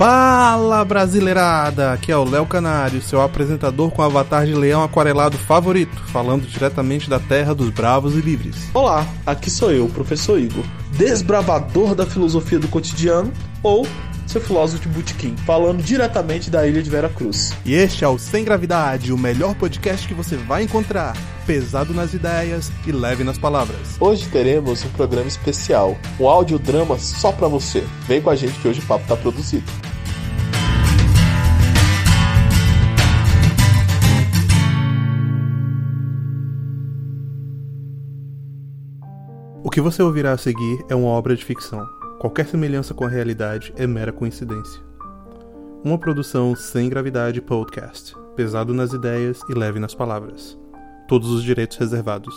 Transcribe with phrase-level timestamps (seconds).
[0.00, 1.92] Fala brasileirada!
[1.92, 7.10] Aqui é o Léo Canário, seu apresentador com avatar de leão aquarelado favorito, falando diretamente
[7.10, 8.56] da terra dos bravos e livres.
[8.72, 13.30] Olá, aqui sou eu, o professor Igor, desbravador da filosofia do cotidiano
[13.62, 13.86] ou
[14.26, 17.52] seu filósofo de botequim, falando diretamente da ilha de Vera Cruz.
[17.66, 21.14] E este é o Sem Gravidade, o melhor podcast que você vai encontrar,
[21.46, 23.98] pesado nas ideias e leve nas palavras.
[24.00, 27.84] Hoje teremos um programa especial, um audiodrama só pra você.
[28.08, 29.89] Vem com a gente que hoje o papo tá produzido.
[39.70, 41.86] O que você ouvirá a seguir é uma obra de ficção.
[42.18, 44.82] Qualquer semelhança com a realidade é mera coincidência.
[45.84, 50.58] Uma produção sem gravidade podcast, pesado nas ideias e leve nas palavras.
[51.06, 52.34] Todos os direitos reservados.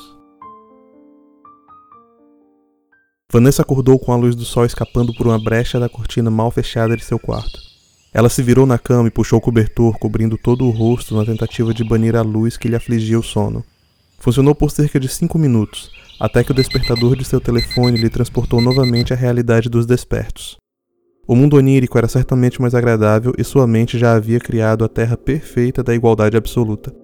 [3.31, 6.95] Vanessa acordou com a luz do sol escapando por uma brecha da cortina mal fechada
[6.95, 7.59] de seu quarto.
[8.13, 11.73] Ela se virou na cama e puxou o cobertor, cobrindo todo o rosto na tentativa
[11.73, 13.65] de banir a luz que lhe afligia o sono.
[14.19, 15.89] Funcionou por cerca de cinco minutos,
[16.23, 20.55] até que o despertador de seu telefone lhe transportou novamente à realidade dos despertos.
[21.27, 25.17] O mundo onírico era certamente mais agradável e sua mente já havia criado a terra
[25.17, 26.95] perfeita da igualdade absoluta.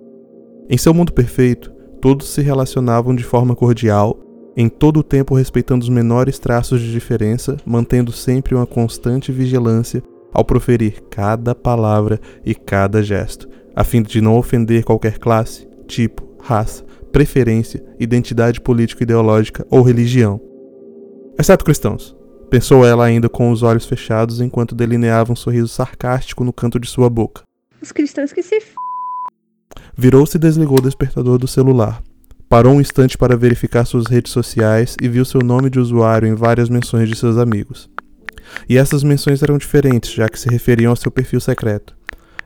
[0.70, 4.17] Em seu mundo perfeito, todos se relacionavam de forma cordial,
[4.56, 10.02] em todo o tempo respeitando os menores traços de diferença, mantendo sempre uma constante vigilância
[10.31, 16.26] ao proferir cada palavra e cada gesto, a fim de não ofender qualquer classe, tipo,
[16.42, 20.39] raça, preferência, identidade político-ideológica ou religião.
[21.38, 22.15] Exceto cristãos,
[22.49, 26.89] pensou ela ainda com os olhos fechados enquanto delineava um sorriso sarcástico no canto de
[26.89, 27.43] sua boca.
[27.81, 28.73] Os cristãos que se f...
[29.95, 32.02] Virou-se e desligou o despertador do celular.
[32.47, 36.33] Parou um instante para verificar suas redes sociais e viu seu nome de usuário em
[36.33, 37.89] várias menções de seus amigos.
[38.67, 41.95] E essas menções eram diferentes, já que se referiam ao seu perfil secreto.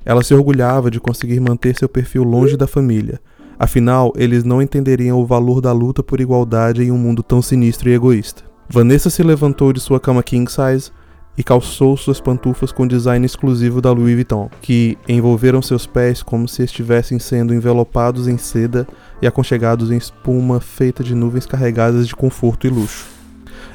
[0.06, 3.22] Ela se orgulhava de conseguir manter seu perfil longe da família,
[3.64, 7.90] Afinal, eles não entenderiam o valor da luta por igualdade em um mundo tão sinistro
[7.90, 8.44] e egoísta.
[8.68, 10.92] Vanessa se levantou de sua cama king size
[11.38, 16.46] e calçou suas pantufas com design exclusivo da Louis Vuitton, que envolveram seus pés como
[16.46, 18.86] se estivessem sendo envelopados em seda
[19.22, 23.06] e aconchegados em espuma feita de nuvens carregadas de conforto e luxo.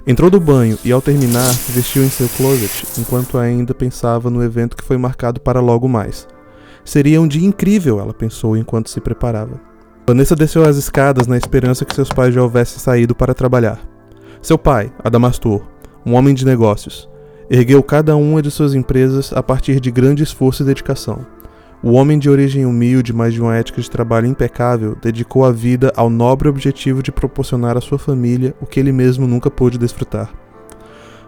[0.07, 4.45] Entrou do banho e, ao terminar, se vestiu em seu closet enquanto ainda pensava no
[4.45, 6.29] evento que foi marcado para logo mais.
[6.85, 9.68] Seria um dia incrível, ela pensou enquanto se preparava.
[10.09, 13.79] Vanessa desceu as escadas na esperança que seus pais já houvessem saído para trabalhar.
[14.41, 15.61] Seu pai, Adamastor,
[16.07, 17.07] um homem de negócios,
[17.51, 21.27] ergueu cada uma de suas empresas a partir de grande esforço e dedicação.
[21.83, 25.93] O homem de origem humilde, mas de uma ética de trabalho impecável, dedicou a vida
[25.95, 30.33] ao nobre objetivo de proporcionar à sua família o que ele mesmo nunca pôde desfrutar.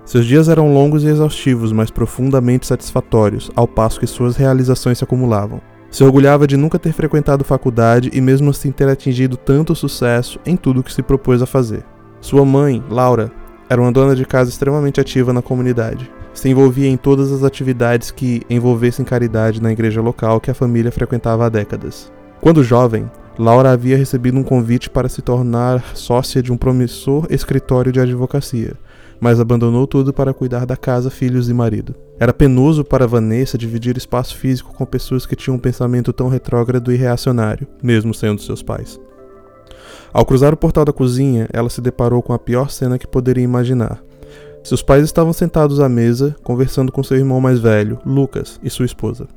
[0.07, 5.05] Seus dias eram longos e exaustivos, mas profundamente satisfatórios, ao passo que suas realizações se
[5.05, 5.61] acumulavam.
[5.91, 10.57] Se orgulhava de nunca ter frequentado faculdade e mesmo assim ter atingido tanto sucesso em
[10.57, 11.85] tudo o que se propôs a fazer.
[12.21, 13.33] Sua mãe, Laura,
[13.69, 16.11] era uma dona de casa extremamente ativa na comunidade.
[16.33, 20.93] Se envolvia em todas as atividades que envolvessem caridade na igreja local que a família
[20.93, 22.13] frequentava há décadas.
[22.41, 27.91] Quando jovem, Laura havia recebido um convite para se tornar sócia de um promissor escritório
[27.91, 28.75] de advocacia,
[29.21, 31.95] mas abandonou tudo para cuidar da casa, filhos e marido.
[32.19, 36.93] Era penoso para Vanessa dividir espaço físico com pessoas que tinham um pensamento tão retrógrado
[36.93, 38.99] e reacionário, mesmo sendo seus pais.
[40.13, 43.45] Ao cruzar o portal da cozinha, ela se deparou com a pior cena que poderia
[43.45, 44.03] imaginar.
[44.63, 48.87] Seus pais estavam sentados à mesa, conversando com seu irmão mais velho, Lucas, e sua
[48.87, 49.29] esposa.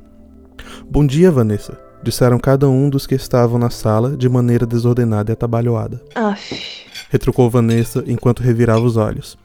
[0.90, 5.34] Bom dia, Vanessa, disseram cada um dos que estavam na sala de maneira desordenada e
[5.34, 6.02] atabalhoada.
[6.14, 6.84] Aff.
[7.08, 9.38] Retrucou Vanessa enquanto revirava os olhos.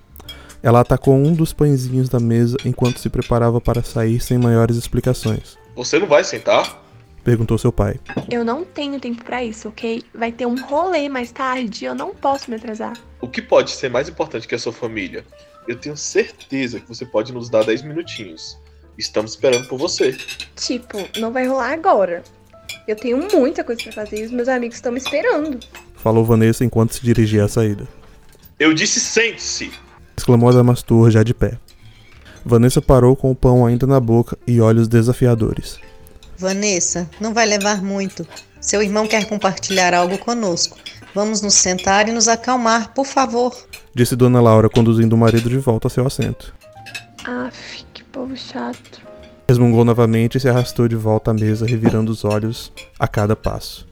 [0.62, 5.58] Ela atacou um dos pãezinhos da mesa enquanto se preparava para sair sem maiores explicações.
[5.76, 6.84] Você não vai sentar?
[7.24, 8.00] Perguntou seu pai.
[8.30, 10.04] Eu não tenho tempo pra isso, ok?
[10.14, 12.98] Vai ter um rolê mais tarde e eu não posso me atrasar.
[13.22, 15.26] O que pode ser mais importante que a sua família?
[15.68, 18.58] Eu tenho certeza que você pode nos dar 10 minutinhos.
[18.98, 20.18] Estamos esperando por você.
[20.56, 22.24] Tipo, não vai rolar agora.
[22.88, 25.60] Eu tenho muita coisa pra fazer e os meus amigos estão me esperando.
[25.96, 27.88] Falou Vanessa enquanto se dirigia à saída.
[28.60, 29.72] Eu disse sente-se!
[30.20, 31.58] Exclamou Adamastor já de pé.
[32.46, 35.80] Vanessa parou com o pão ainda na boca e olhos desafiadores.
[36.38, 38.26] Vanessa, não vai levar muito.
[38.62, 40.78] Seu irmão quer compartilhar algo conosco.
[41.16, 43.56] Vamos nos sentar e nos acalmar, por favor.
[43.94, 46.54] Disse Dona Laura, conduzindo o marido de volta ao seu assento.
[47.26, 49.02] Aff, que povo chato.
[49.48, 53.89] Resmungou novamente e se arrastou de volta à mesa, revirando os olhos a cada passo.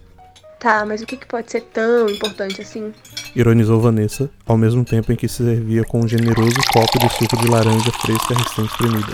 [0.59, 2.91] Tá, mas o que, que pode ser tão importante assim?
[3.35, 7.37] Ironizou Vanessa, ao mesmo tempo em que se servia com um generoso copo de suco
[7.37, 9.13] de laranja fresca recém-espremida.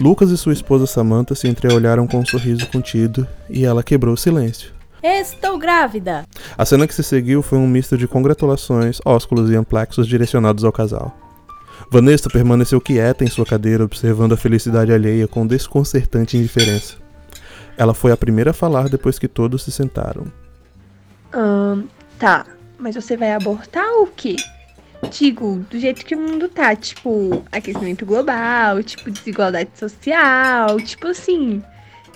[0.00, 4.18] Lucas e sua esposa Samantha se entreolharam com um sorriso contido e ela quebrou o
[4.18, 4.72] silêncio.
[5.00, 6.24] Estou grávida!
[6.58, 10.72] A cena que se seguiu foi um misto de congratulações, ósculos e amplexos direcionados ao
[10.72, 11.16] casal.
[11.92, 17.03] Vanessa permaneceu quieta em sua cadeira, observando a felicidade alheia com desconcertante indiferença.
[17.76, 20.26] Ela foi a primeira a falar depois que todos se sentaram.
[21.32, 21.84] Ahn,
[22.18, 22.46] tá,
[22.78, 24.36] mas você vai abortar o quê?
[25.10, 31.62] Digo, do jeito que o mundo tá, tipo, aquecimento global, tipo, desigualdade social, tipo assim.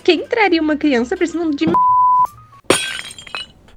[0.03, 1.73] Quem traria uma criança pra esse mundo de m...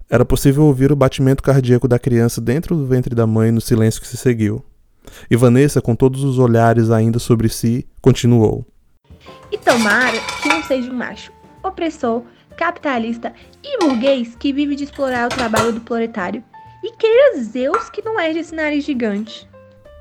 [0.09, 4.01] Era possível ouvir o batimento cardíaco da criança dentro do ventre da mãe no silêncio
[4.01, 4.65] que se seguiu.
[5.29, 8.65] E Vanessa, com todos os olhares ainda sobre si, continuou.
[9.51, 11.33] E tomara que não seja um macho
[11.63, 12.23] opressor,
[12.57, 13.33] capitalista
[13.63, 16.43] e burguês que vive de explorar o trabalho do proletário.
[16.83, 19.49] E queira Zeus que não erge esse nariz gigante.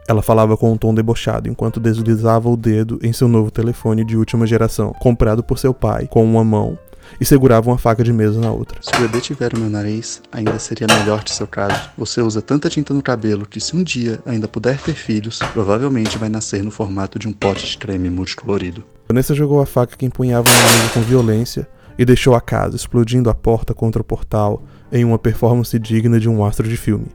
[0.08, 4.18] Ela falava com um tom debochado enquanto deslizava o dedo em seu novo telefone de
[4.18, 6.78] última geração, comprado por seu pai, com uma mão,
[7.20, 8.80] e segurava uma faca de mesa na outra.
[8.82, 11.92] Se o bebê tiver o meu nariz, ainda seria melhor de seu caso.
[11.98, 16.18] Você usa tanta tinta no cabelo que se um dia ainda puder ter filhos, provavelmente
[16.18, 18.84] vai nascer no formato de um pote de creme multicolorido.
[19.12, 21.68] Vanessa jogou a faca que empunhava na mesa com violência
[22.00, 26.30] e deixou a casa, explodindo a porta contra o portal em uma performance digna de
[26.30, 27.08] um astro de filme.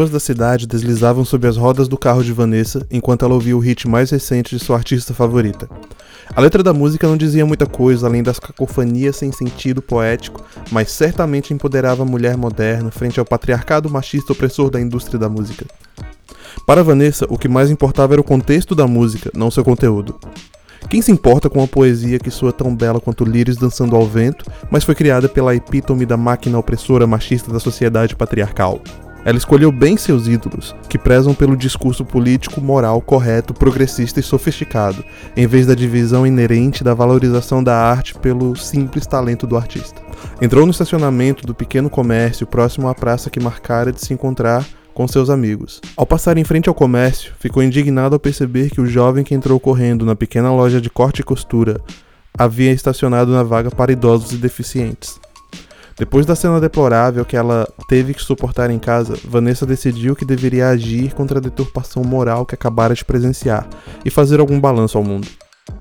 [0.00, 3.60] Ruas da cidade deslizavam sob as rodas do carro de Vanessa enquanto ela ouvia o
[3.60, 5.68] hit mais recente de sua artista favorita.
[6.34, 10.90] A letra da música não dizia muita coisa além das cacofonias sem sentido poético, mas
[10.90, 15.66] certamente empoderava a mulher moderna frente ao patriarcado machista opressor da indústria da música.
[16.66, 20.18] Para Vanessa, o que mais importava era o contexto da música, não seu conteúdo.
[20.88, 24.50] Quem se importa com uma poesia que soa tão bela quanto lírios dançando ao vento,
[24.70, 28.80] mas foi criada pela epítome da máquina opressora machista da sociedade patriarcal?
[29.24, 35.04] Ela escolheu bem seus ídolos, que prezam pelo discurso político, moral, correto, progressista e sofisticado,
[35.36, 40.00] em vez da divisão inerente da valorização da arte pelo simples talento do artista.
[40.40, 45.06] Entrou no estacionamento do pequeno comércio próximo à praça que marcara de se encontrar com
[45.06, 45.80] seus amigos.
[45.96, 49.60] Ao passar em frente ao comércio, ficou indignado ao perceber que o jovem que entrou
[49.60, 51.80] correndo na pequena loja de corte e costura
[52.36, 55.20] havia estacionado na vaga para idosos e deficientes.
[56.00, 60.70] Depois da cena deplorável que ela teve que suportar em casa, Vanessa decidiu que deveria
[60.70, 63.68] agir contra a deturpação moral que acabara de presenciar
[64.02, 65.28] e fazer algum balanço ao mundo.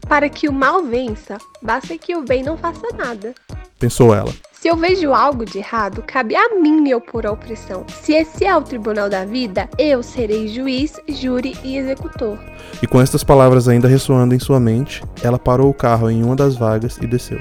[0.10, 3.34] Para que o mal vença, basta que o bem não faça nada.
[3.80, 4.34] Pensou ela.
[4.52, 7.86] Se eu vejo algo de errado, cabe a mim me opor à opressão.
[7.88, 12.38] Se esse é o tribunal da vida, eu serei juiz, júri e executor.
[12.84, 16.36] E com estas palavras ainda ressoando em sua mente, ela parou o carro em uma
[16.36, 17.40] das vagas e desceu.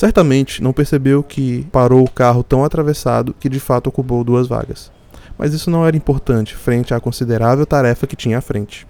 [0.00, 4.90] Certamente não percebeu que parou o carro tão atravessado que de fato ocupou duas vagas.
[5.36, 8.86] Mas isso não era importante frente à considerável tarefa que tinha à frente.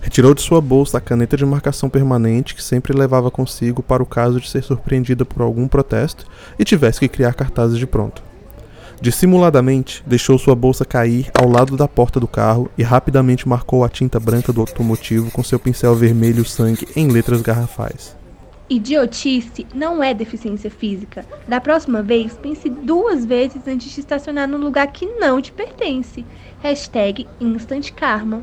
[0.00, 4.06] Retirou de sua bolsa a caneta de marcação permanente que sempre levava consigo para o
[4.06, 6.26] caso de ser surpreendida por algum protesto
[6.58, 8.20] e tivesse que criar cartazes de pronto.
[9.00, 13.88] Dissimuladamente, deixou sua bolsa cair ao lado da porta do carro e rapidamente marcou a
[13.88, 18.17] tinta branca do automotivo com seu pincel vermelho sangue em letras garrafais.
[18.70, 21.24] Idiotice não é deficiência física.
[21.48, 26.24] Da próxima vez, pense duas vezes antes de estacionar num lugar que não te pertence.
[26.60, 28.42] Hashtag Instant Karma.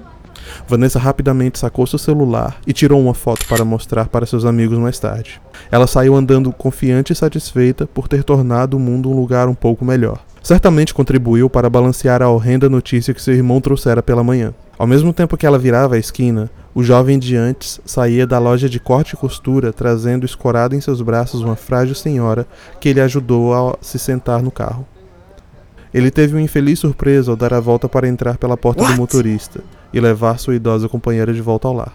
[0.67, 4.97] Vanessa rapidamente sacou seu celular e tirou uma foto para mostrar para seus amigos mais
[4.97, 5.39] tarde.
[5.71, 9.85] Ela saiu andando confiante e satisfeita por ter tornado o mundo um lugar um pouco
[9.85, 10.19] melhor.
[10.41, 14.53] Certamente contribuiu para balancear a horrenda notícia que seu irmão trouxera pela manhã.
[14.77, 18.67] Ao mesmo tempo que ela virava a esquina, o jovem de antes saía da loja
[18.67, 22.45] de corte e costura trazendo escorado em seus braços uma frágil senhora
[22.81, 24.85] que ele ajudou a se sentar no carro.
[25.93, 28.93] Ele teve uma infeliz surpresa ao dar a volta para entrar pela porta What?
[28.93, 29.63] do motorista
[29.93, 31.93] e levar sua idosa companheira de volta ao lar.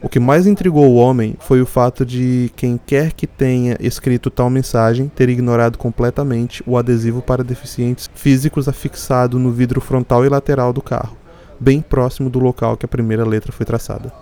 [0.00, 4.30] O que mais intrigou o homem foi o fato de quem quer que tenha escrito
[4.30, 10.30] tal mensagem ter ignorado completamente o adesivo para deficientes físicos afixado no vidro frontal e
[10.30, 11.18] lateral do carro
[11.58, 14.12] bem próximo do local que a primeira letra foi traçada.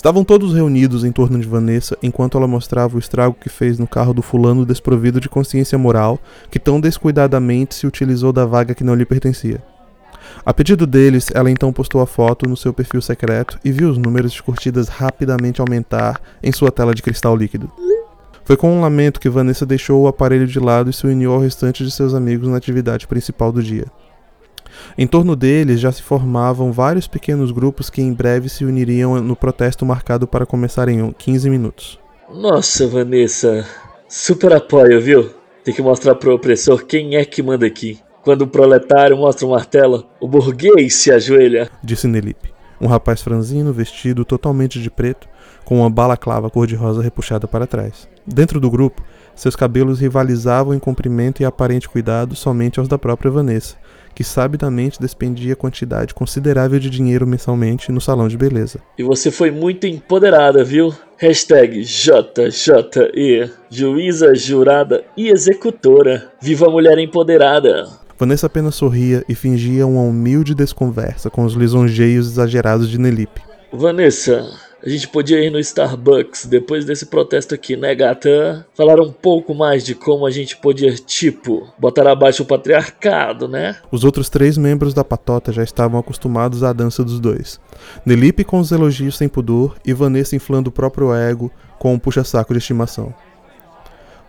[0.00, 3.86] Estavam todos reunidos em torno de Vanessa enquanto ela mostrava o estrago que fez no
[3.86, 6.18] carro do fulano desprovido de consciência moral,
[6.50, 9.62] que tão descuidadamente se utilizou da vaga que não lhe pertencia.
[10.42, 13.98] A pedido deles, ela então postou a foto no seu perfil secreto e viu os
[13.98, 17.70] números de curtidas rapidamente aumentar em sua tela de cristal líquido.
[18.50, 21.38] Foi com um lamento que Vanessa deixou o aparelho de lado e se uniu ao
[21.38, 23.86] restante de seus amigos na atividade principal do dia.
[24.98, 29.36] Em torno deles já se formavam vários pequenos grupos que em breve se uniriam no
[29.36, 32.00] protesto marcado para começar em 15 minutos.
[32.28, 33.64] Nossa, Vanessa,
[34.08, 35.30] super apoio, viu?
[35.62, 38.00] Tem que mostrar pro opressor quem é que manda aqui.
[38.24, 41.70] Quando o proletário mostra o martelo, o burguês se ajoelha.
[41.84, 45.28] Disse Nelipe, um rapaz franzino vestido totalmente de preto,
[45.70, 48.08] com uma balaclava cor-de-rosa repuxada para trás.
[48.26, 49.04] Dentro do grupo,
[49.36, 53.76] seus cabelos rivalizavam em comprimento e aparente cuidado somente aos da própria Vanessa,
[54.12, 58.80] que sabidamente despendia quantidade considerável de dinheiro mensalmente no salão de beleza.
[58.98, 60.92] E você foi muito empoderada, viu?
[61.16, 66.32] Hashtag JJE, juíza, jurada e executora.
[66.42, 67.88] Viva a mulher empoderada!
[68.18, 73.40] Vanessa apenas sorria e fingia uma humilde desconversa com os lisonjeios exagerados de Nelipe.
[73.72, 74.44] Vanessa,
[74.84, 78.66] a gente podia ir no Starbucks depois desse protesto aqui, né, gata?
[78.74, 83.76] Falar um pouco mais de como a gente podia, tipo, botar abaixo o patriarcado, né?
[83.90, 87.60] Os outros três membros da patota já estavam acostumados à dança dos dois.
[88.04, 92.52] Nelipe com os elogios sem pudor e Vanessa inflando o próprio ego com um puxa-saco
[92.52, 93.14] de estimação.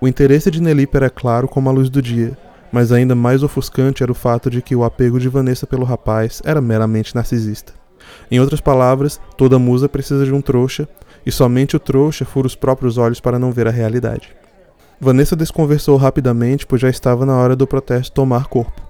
[0.01, 2.38] O interesse de Nelipe era claro como a luz do dia,
[2.72, 6.41] mas ainda mais ofuscante era o fato de que o apego de Vanessa pelo rapaz
[6.43, 7.80] era meramente narcisista.
[8.29, 10.87] Em outras palavras, toda musa precisa de um trouxa,
[11.25, 14.29] e somente o trouxa fura os próprios olhos para não ver a realidade.
[14.99, 18.81] Vanessa desconversou rapidamente, pois já estava na hora do protesto tomar corpo.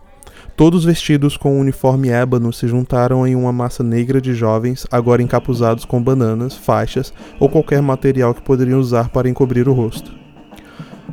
[0.57, 5.21] Todos vestidos com um uniforme ébano se juntaram em uma massa negra de jovens, agora
[5.21, 10.20] encapuzados com bananas, faixas ou qualquer material que poderiam usar para encobrir o rosto.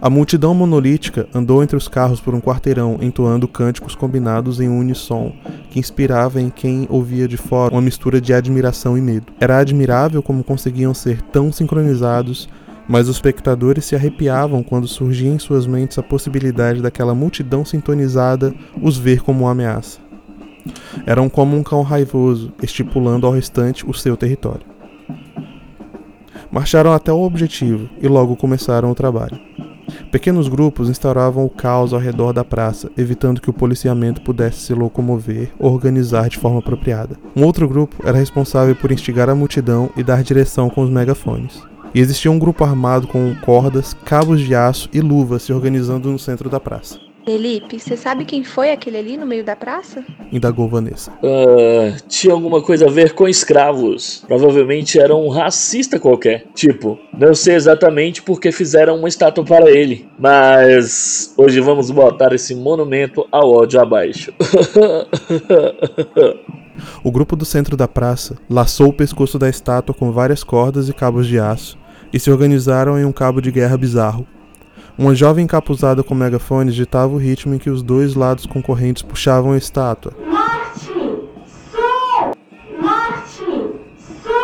[0.01, 4.79] A multidão monolítica andou entre os carros por um quarteirão, entoando cânticos combinados em um
[4.79, 5.33] unissom,
[5.71, 9.33] que inspirava em quem ouvia de fora uma mistura de admiração e medo.
[9.41, 12.49] Era admirável como conseguiam ser tão sincronizados,
[12.87, 18.55] mas os espectadores se arrepiavam quando surgia em suas mentes a possibilidade daquela multidão sintonizada
[18.81, 19.99] os ver como uma ameaça.
[21.05, 24.67] Eram como um cão raivoso, estipulando ao restante o seu território.
[26.53, 29.48] Marcharam até o objetivo e logo começaram o trabalho.
[30.11, 34.75] Pequenos grupos instauravam o caos ao redor da praça, evitando que o policiamento pudesse se
[34.75, 37.17] locomover ou organizar de forma apropriada.
[37.37, 41.63] Um outro grupo era responsável por instigar a multidão e dar direção com os megafones.
[41.95, 46.19] E existia um grupo armado com cordas, cabos de aço e luvas se organizando no
[46.19, 47.08] centro da praça.
[47.29, 50.03] Felipe, você sabe quem foi aquele ali no meio da praça?
[50.33, 51.13] Indagou Vanessa.
[51.23, 54.25] Uh, tinha alguma coisa a ver com escravos.
[54.27, 56.47] Provavelmente era um racista qualquer.
[56.55, 60.09] Tipo, não sei exatamente porque fizeram uma estátua para ele.
[60.19, 64.33] Mas hoje vamos botar esse monumento ao ódio abaixo.
[67.05, 70.95] o grupo do centro da praça laçou o pescoço da estátua com várias cordas e
[70.95, 71.77] cabos de aço
[72.11, 74.27] e se organizaram em um cabo de guerra bizarro
[74.99, 79.53] uma jovem encapuzada com megafones ditava o ritmo em que os dois lados concorrentes puxavam
[79.53, 80.13] a estátua.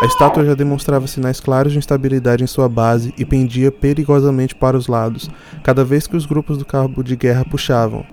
[0.00, 4.76] A estátua já demonstrava sinais claros de instabilidade em sua base e pendia perigosamente para
[4.76, 5.28] os lados,
[5.64, 8.04] cada vez que os grupos do cabo de guerra puxavam.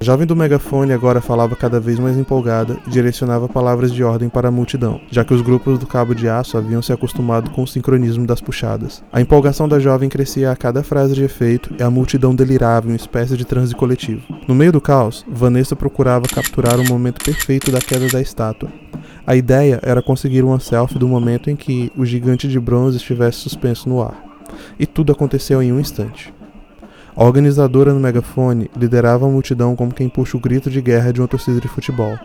[0.00, 4.30] A jovem do megafone agora falava cada vez mais empolgada e direcionava palavras de ordem
[4.30, 7.62] para a multidão, já que os grupos do cabo de aço haviam se acostumado com
[7.62, 9.04] o sincronismo das puxadas.
[9.12, 12.92] A empolgação da jovem crescia a cada frase de efeito e a multidão delirava em
[12.92, 14.22] uma espécie de transe coletivo.
[14.48, 18.70] No meio do caos, Vanessa procurava capturar o momento perfeito da queda da estátua.
[19.26, 23.40] A ideia era conseguir uma selfie do momento em que o gigante de bronze estivesse
[23.40, 24.18] suspenso no ar.
[24.78, 26.32] E tudo aconteceu em um instante.
[27.20, 31.20] A organizadora no megafone liderava a multidão como quem puxa o grito de guerra de
[31.20, 32.18] uma torcida de futebol.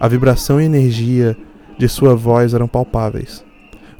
[0.00, 1.36] A vibração e energia
[1.78, 3.44] de sua voz eram palpáveis.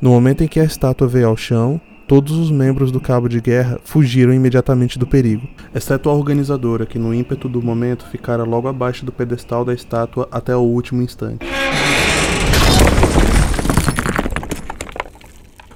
[0.03, 3.41] No momento em que a estátua veio ao chão, todos os membros do cabo de
[3.41, 8.67] guerra fugiram imediatamente do perigo, exceto a organizadora, que no ímpeto do momento ficara logo
[8.67, 11.47] abaixo do pedestal da estátua até o último instante.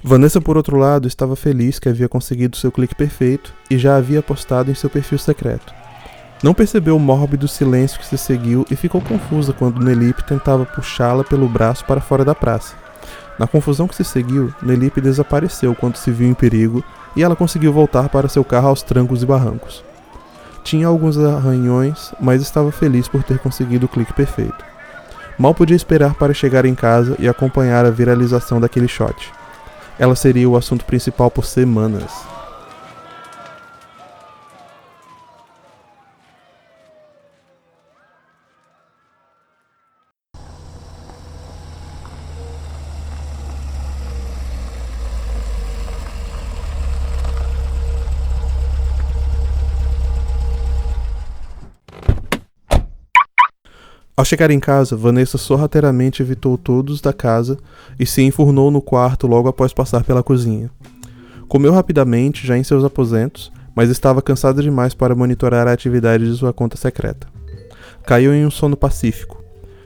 [0.08, 4.22] Vanessa, por outro lado, estava feliz que havia conseguido seu clique perfeito e já havia
[4.22, 5.74] postado em seu perfil secreto.
[6.42, 11.24] Não percebeu o mórbido silêncio que se seguiu e ficou confusa quando Nelipe tentava puxá-la
[11.24, 12.74] pelo braço para fora da praça.
[13.38, 16.82] Na confusão que se seguiu, Nelipe desapareceu quando se viu em perigo
[17.14, 19.84] e ela conseguiu voltar para seu carro aos trancos e barrancos.
[20.64, 24.64] Tinha alguns arranhões, mas estava feliz por ter conseguido o clique perfeito.
[25.38, 29.36] Mal podia esperar para chegar em casa e acompanhar a viralização daquele shot.
[29.98, 32.38] Ela seria o assunto principal por semanas.
[54.18, 57.56] Ao chegar em casa, Vanessa sorrateiramente evitou todos da casa
[58.00, 60.72] e se enfurnou no quarto logo após passar pela cozinha.
[61.46, 66.37] Comeu rapidamente, já em seus aposentos, mas estava cansada demais para monitorar a atividade de
[66.37, 67.28] sua conta secreta.
[68.04, 69.40] Caiu em um sono pacífico.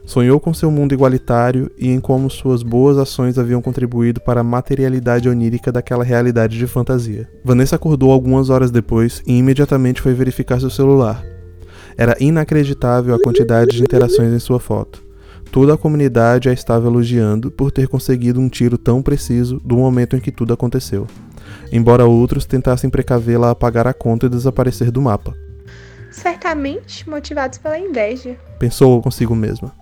[0.07, 4.45] Sonhou com seu mundo igualitário e em como suas boas ações haviam contribuído para a
[4.45, 7.29] materialidade onírica daquela realidade de fantasia.
[7.45, 11.23] Vanessa acordou algumas horas depois e imediatamente foi verificar seu celular.
[11.97, 15.03] Era inacreditável a quantidade de interações em sua foto.
[15.51, 20.17] Toda a comunidade a estava elogiando por ter conseguido um tiro tão preciso do momento
[20.17, 21.07] em que tudo aconteceu,
[21.71, 25.35] embora outros tentassem precavê-la a apagar a conta e desaparecer do mapa.
[26.11, 28.37] Certamente motivados pela inveja.
[28.59, 29.73] Pensou consigo mesma.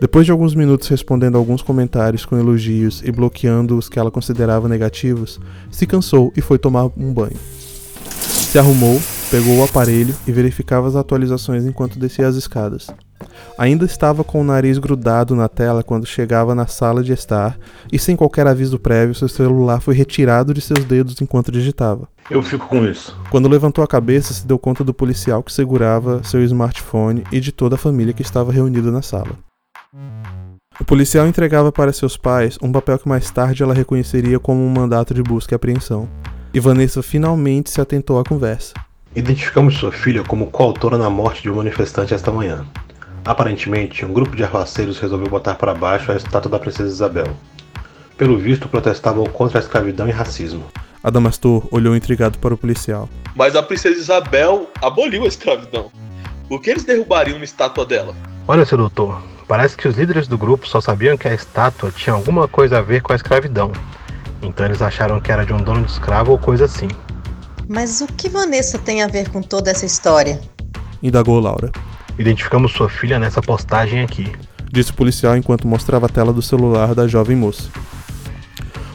[0.00, 4.68] Depois de alguns minutos respondendo alguns comentários com elogios e bloqueando os que ela considerava
[4.68, 5.38] negativos,
[5.70, 7.36] se cansou e foi tomar um banho.
[8.00, 8.98] Se arrumou,
[9.30, 12.88] pegou o aparelho e verificava as atualizações enquanto descia as escadas.
[13.56, 17.58] Ainda estava com o nariz grudado na tela quando chegava na sala de estar
[17.92, 22.08] e, sem qualquer aviso prévio, seu celular foi retirado de seus dedos enquanto digitava.
[22.30, 23.16] Eu fico com isso.
[23.30, 27.52] Quando levantou a cabeça, se deu conta do policial que segurava seu smartphone e de
[27.52, 29.38] toda a família que estava reunida na sala.
[30.80, 34.70] O policial entregava para seus pais um papel que mais tarde ela reconheceria como um
[34.70, 36.08] mandato de busca e apreensão.
[36.54, 38.72] E Vanessa finalmente se atentou à conversa.
[39.14, 42.64] Identificamos sua filha como coautora na morte de um manifestante esta manhã.
[43.24, 47.26] Aparentemente, um grupo de arruaceiros resolveu botar para baixo a estátua da princesa Isabel.
[48.16, 50.64] Pelo visto, protestavam contra a escravidão e racismo.
[51.02, 53.08] Adamastor olhou intrigado para o policial.
[53.34, 55.90] Mas a princesa Isabel aboliu a escravidão.
[56.48, 58.14] Por que eles derrubariam uma estátua dela?
[58.46, 62.14] Olha, seu doutor, parece que os líderes do grupo só sabiam que a estátua tinha
[62.14, 63.72] alguma coisa a ver com a escravidão.
[64.40, 66.88] Então eles acharam que era de um dono de escravo ou coisa assim.
[67.72, 70.40] Mas o que Vanessa tem a ver com toda essa história?
[71.00, 71.70] Indagou Laura.
[72.18, 74.26] Identificamos sua filha nessa postagem aqui.
[74.72, 77.70] Disse o policial enquanto mostrava a tela do celular da jovem moça.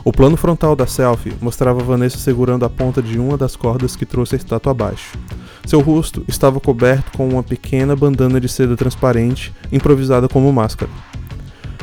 [0.03, 4.05] O plano frontal da selfie mostrava Vanessa segurando a ponta de uma das cordas que
[4.05, 5.17] trouxe a estátua abaixo.
[5.65, 10.91] Seu rosto estava coberto com uma pequena bandana de seda transparente, improvisada como máscara.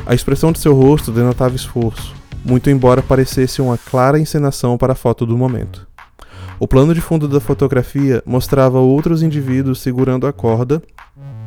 [0.05, 2.13] A expressão de seu rosto denotava esforço,
[2.45, 5.91] muito embora parecesse uma clara encenação para a foto do momento.
[6.59, 10.81] O plano de fundo da fotografia mostrava outros indivíduos segurando a corda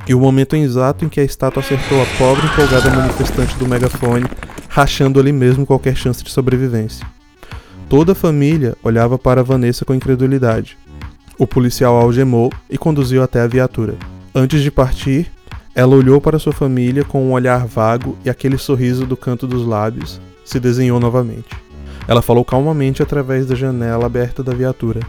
[0.06, 3.66] e o momento exato em que a estátua acertou a pobre e empolgada manifestante do
[3.66, 4.26] megafone,
[4.68, 7.06] rachando ali mesmo qualquer chance de sobrevivência.
[7.88, 10.76] Toda a família olhava para Vanessa com incredulidade.
[11.38, 13.94] O policial algemou e conduziu até a viatura.
[14.34, 15.30] Antes de partir,
[15.74, 19.64] ela olhou para sua família com um olhar vago e aquele sorriso do canto dos
[19.66, 21.65] lábios se desenhou novamente.
[22.08, 25.00] Ela falou calmamente através da janela aberta da viatura.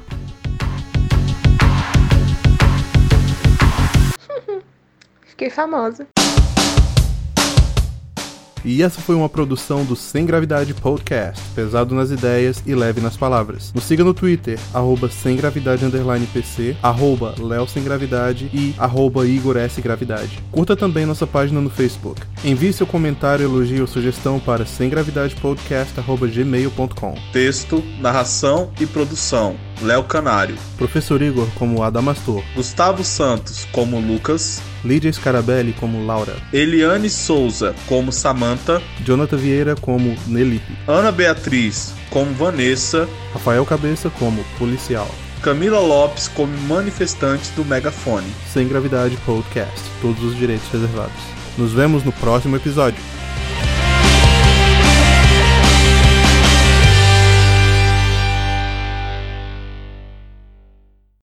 [5.21, 6.07] Fiquei famosa.
[8.67, 13.15] E essa foi uma produção do Sem Gravidade Podcast, pesado nas ideias e leve nas
[13.15, 13.71] palavras.
[13.73, 15.86] Nos siga no Twitter, arroba sem gravidade
[16.34, 20.43] PC, arroba Léo Sem Gravidade e arroba Igor S Gravidade.
[20.51, 22.21] Curta também nossa página no Facebook.
[22.43, 29.56] Envie seu comentário, elogio ou sugestão para semgravidadepodcast.gmail.com Texto, narração e produção.
[29.81, 30.55] Léo Canário.
[30.77, 32.43] Professor Igor como Adamastor.
[32.55, 34.61] Gustavo Santos como Lucas.
[34.83, 36.33] Lídia Scarabelli como Laura.
[36.51, 38.81] Eliane Souza como Samantha.
[39.03, 40.73] Jonathan Vieira como Nelipe.
[40.87, 43.07] Ana Beatriz como Vanessa.
[43.33, 45.07] Rafael Cabeça como Policial.
[45.41, 48.27] Camila Lopes como manifestante do Megafone.
[48.51, 49.79] Sem Gravidade Podcast.
[50.01, 51.11] Todos os direitos reservados.
[51.57, 52.99] Nos vemos no próximo episódio.